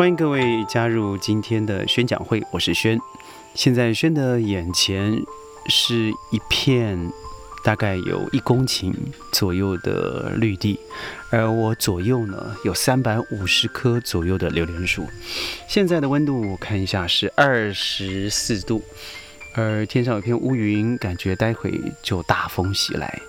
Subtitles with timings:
[0.00, 2.98] 欢迎各位加入今天的宣讲会，我是轩。
[3.54, 5.22] 现在轩的眼前
[5.66, 7.12] 是一片
[7.62, 8.94] 大概有一公顷
[9.30, 10.80] 左右的绿地，
[11.28, 15.06] 而我左右呢有三百五十棵左右的榴莲树。
[15.68, 18.82] 现在的温度我看一下是二十四度，
[19.52, 23.20] 而天上有片乌云，感觉待会就大风袭来。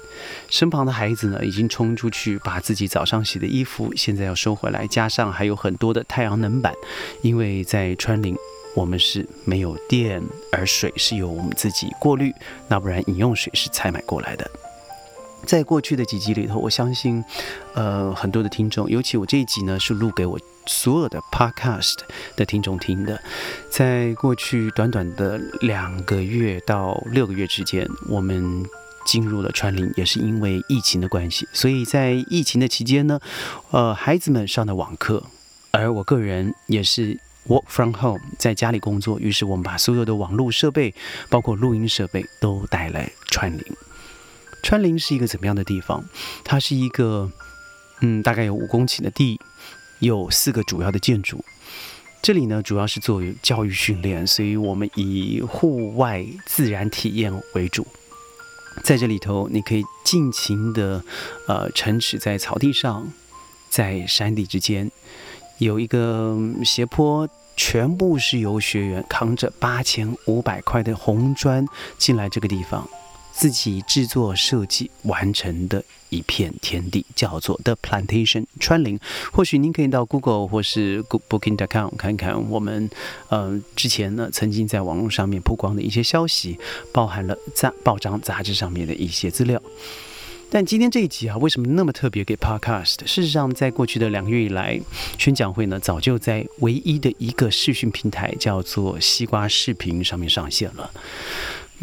[0.50, 6.74] 身旁的孩子呢，已经冲出去把自己早上洗的衣服现在要收回来，加上还有很多的太阳能板，
[7.22, 8.36] 因为在川林
[8.76, 12.34] 我们是没有电，而水是由我们自己过滤，
[12.68, 14.50] 那不然饮用水是采买过来的。
[15.46, 17.24] 在过去的几集里头，我相信，
[17.74, 21.96] 呃，很多的听众，尤其我这一集呢是录给我所有的 podcast
[22.36, 23.20] 的听众听的。
[23.70, 28.64] 在过去短短的两个月到六个月之间，我们。
[29.06, 33.20] 进入了川林，也是因为疫情的关系，所以在疫情的期间呢，
[33.72, 35.24] 呃，孩子们上的网课，
[35.72, 40.94] 而我个人也是 work from home，在家里工作，于是我们把所有的网络设备，
[41.30, 43.64] 包括录音设备都带来川林。
[44.64, 46.06] 川林是一个怎么样的地方？
[46.44, 47.32] 它是一个，
[48.02, 49.40] 嗯，大概有五公顷的地，
[50.00, 51.44] 有四个主要的建筑。
[52.22, 57.88] 这里呢，主要是做教育训练，所以我们以户外自然体验为主。
[58.84, 61.04] 在这里头，你可以尽情的，
[61.48, 63.12] 呃，晨驰在草地上，
[63.70, 64.90] 在山地之间，
[65.60, 71.66] 有一个斜坡，全部是由学员扛着八千五百块的红砖
[71.98, 72.90] 进来这个地方。
[73.42, 79.00] 自己制作设计完成的一片天地，叫做 The Plantation 川林。
[79.32, 82.88] 或许您可以到 Google 或是 Booking.com 看看我们，
[83.30, 86.60] 呃，之前呢曾经在网络上面曝光的一些消息，
[86.94, 89.60] 包含了杂报章杂志上面的一些资料。
[90.52, 93.08] 但今天这一集啊，为什么那么特别给 Podcast？
[93.08, 94.80] 事实上，在过去的两个月以来，
[95.18, 100.92] 宣讲会呢早就在唯一的一个视讯平台，叫做西瓜视频上面上线了。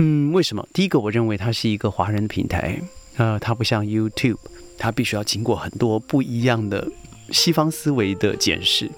[0.00, 0.66] 嗯，为什么？
[0.72, 2.80] 第一个，我认为它是一个华人平台，
[3.16, 4.38] 呃，它不像 YouTube，
[4.78, 6.86] 它必须要经过很多不一样的
[7.32, 8.88] 西方思维的检视。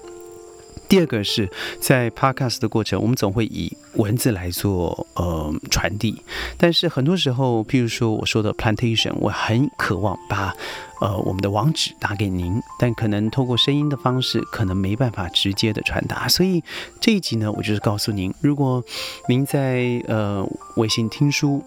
[0.87, 6.21] 第二个是在 podcast 的过程，我们总会以文字来做呃传递，
[6.57, 10.53] 但是很多时候，譬如说我说的 plantation，我很渴望把
[10.99, 16.27] 呃我们的网址打给您，但可能透过声音的方式，可能没办法直接的传达。
[16.27, 16.63] 所以
[16.99, 18.83] 这一集呢，我就是告诉您，如果
[19.29, 20.43] 您在呃
[20.77, 21.63] 微信听书，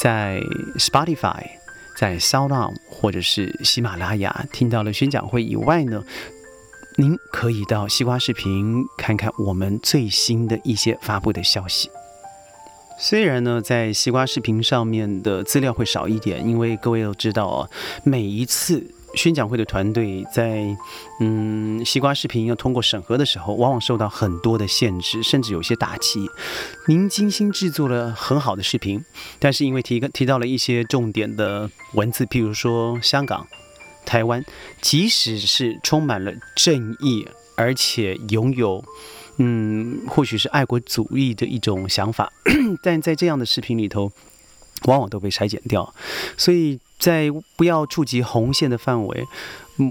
[0.00, 0.40] 在
[0.78, 1.42] Spotify，
[1.98, 6.02] 在 SoundOn 或者是喜马拉雅听到了宣讲会以外呢。
[7.00, 11.88] 您可以到西瓜视频看看我们最新的一些发布的消息。
[12.98, 17.70] 虽然呢，在西瓜视频上面的资料会少一点，因为各位都知道哦，
[18.02, 20.76] 每一次宣讲会的团队在
[21.20, 26.28] 嗯西瓜视频要通过审核的时候，往往受到很多的限制，甚至有些打击。
[26.88, 29.04] 您精心制作了很好的视频，
[29.38, 33.46] 但是因为提提到了一些重点的文字，譬如说香港。
[34.08, 34.42] 台湾，
[34.80, 38.82] 即使是充满了正义，而且拥有，
[39.36, 42.32] 嗯，或许是爱国主义的一种想法，
[42.82, 44.10] 但在这样的视频里头，
[44.84, 45.94] 往往都被筛减掉。
[46.38, 49.24] 所以在不要触及红线的范围。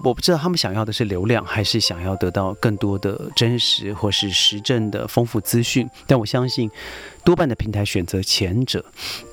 [0.04, 5.90] 我不知道他们想要的是流量，还是想要得到更多的真实或是实证的丰富资讯。
[6.06, 6.70] 但我相信，
[7.24, 8.84] 多半的平台选择前者。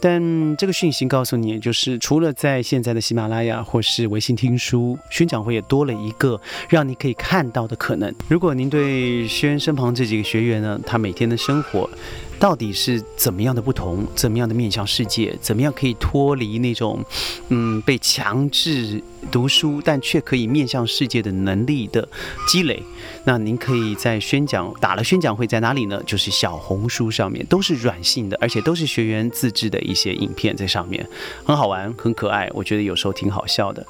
[0.01, 8.15] 但这个讯息告诉你，就是除了在现在的喜马拉雅或是微信听书，宣讲会也多了一个让你可以看到的可能。
[8.29, 11.91] 如果您对轩身旁这几个学员呢，他每天的生活。
[12.39, 14.07] 到底是怎么样的不同？
[14.15, 15.37] 怎么样的面向世界？
[15.41, 17.05] 怎么样可以脱离那种，
[17.49, 22.09] 嗯，被强制读书但却可以面向世界的能力的
[22.47, 22.83] 积累？
[23.25, 26.03] 那您可以在宣讲打了宣讲会在哪里呢？
[26.05, 31.07] 就是小红书上面，都是软性的，而且都是学员自制的一些影片在上面，
[31.45, 33.87] 很好玩，很可爱，我觉得有时候挺好笑的。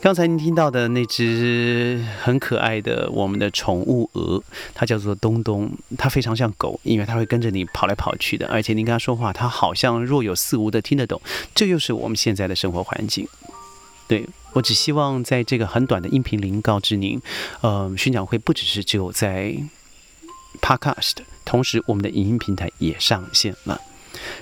[0.00, 4.42] 刚才您听到的那只很可爱的我们的宠物鹅，
[4.74, 11.18] 它叫做东东，它非常像狗，因为它会跟着你跑来跑去的，而且您跟它说话，它好像若有似无的听得懂。
[11.54, 13.26] 这就是我们现在的生活环境。
[14.06, 17.20] 对我只希望在这个很短的音频里告知您，
[17.60, 19.54] 呃，宣讲会不只是只有在
[20.62, 23.80] Podcast，同时我们的影音平台也上线了。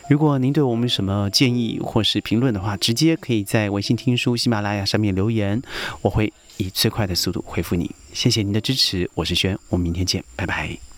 [0.09, 5.61] 如果您对我们什么建议或是评论的话，直接可以在微信听书、喜马拉雅上面留言，
[6.03, 7.91] 我会以最快的速度回复你。
[8.13, 10.92] 谢谢您的支持，我是轩，我们明天见，拜拜。